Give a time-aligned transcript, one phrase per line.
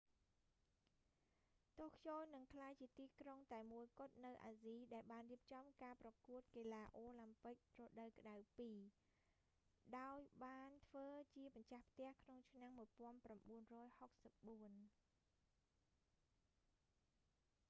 [1.79, 8.79] តូក្យូនឹងក្លាយជាទីក្រុងតែមួយគត់នៅអាស៊ីដែលបានរៀបចំការប្រកួតកីឡាអូឡាំពិករដូវក្តៅពីរ
[9.99, 12.71] ដោយបានធ្វើជាម្ចាស់ផ្ទះក្នុងឆ្នាំ
[13.25, 14.91] 1964